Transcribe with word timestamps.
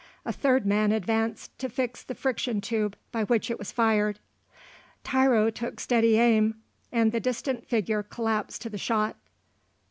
A 0.25 0.33
third 0.33 0.65
man 0.65 0.91
advanced 0.91 1.55
to 1.59 1.69
fix 1.69 2.01
the 2.01 2.15
friction 2.15 2.59
tube 2.59 2.95
by 3.11 3.23
which 3.25 3.51
it 3.51 3.59
was 3.59 3.71
fired. 3.71 4.17
Tiro 5.03 5.51
took 5.51 5.79
steady 5.79 6.17
aim 6.17 6.55
and 6.91 7.11
the 7.11 7.19
distant 7.19 7.67
figure 7.67 8.01
collapsed 8.01 8.63
to 8.63 8.69
the 8.71 8.79
shot. 8.79 9.15